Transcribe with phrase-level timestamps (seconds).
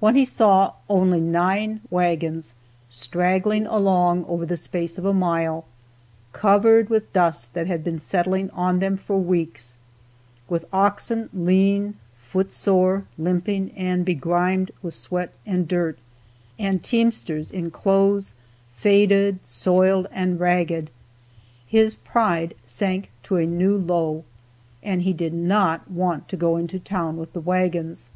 [0.00, 2.54] When he saw only nine wagons
[2.88, 5.66] straggling along over the space of a mile,
[6.32, 9.76] covered with dust that had been settling on them for weeks,
[10.48, 15.98] with oxen lean, footsore, limping and begrimed with sweat and dirt,
[16.58, 18.32] and teamsters in clothes
[18.72, 20.88] faded, soiled and ragged,
[21.66, 24.24] his pride sank to a low level,
[24.82, 28.10] and he did not want to go into town with the wagons.